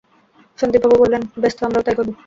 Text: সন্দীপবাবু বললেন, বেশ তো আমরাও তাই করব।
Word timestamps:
সন্দীপবাবু 0.57 0.95
বললেন, 0.99 1.21
বেশ 1.37 1.53
তো 1.57 1.61
আমরাও 1.65 1.85
তাই 1.85 1.95
করব। 1.97 2.11